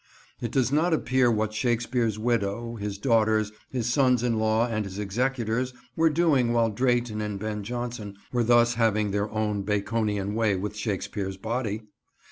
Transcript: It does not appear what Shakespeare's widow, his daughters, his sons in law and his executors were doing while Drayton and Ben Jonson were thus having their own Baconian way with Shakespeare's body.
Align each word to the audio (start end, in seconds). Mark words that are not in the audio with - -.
It 0.41 0.49
does 0.51 0.71
not 0.71 0.95
appear 0.95 1.29
what 1.29 1.53
Shakespeare's 1.53 2.17
widow, 2.17 2.73
his 2.75 2.97
daughters, 2.97 3.51
his 3.69 3.85
sons 3.85 4.23
in 4.23 4.39
law 4.39 4.65
and 4.65 4.83
his 4.83 4.97
executors 4.97 5.75
were 5.95 6.09
doing 6.09 6.53
while 6.53 6.71
Drayton 6.71 7.21
and 7.21 7.39
Ben 7.39 7.63
Jonson 7.63 8.15
were 8.33 8.43
thus 8.43 8.73
having 8.73 9.11
their 9.11 9.29
own 9.29 9.61
Baconian 9.61 10.33
way 10.33 10.55
with 10.55 10.75
Shakespeare's 10.75 11.37
body. 11.37 11.83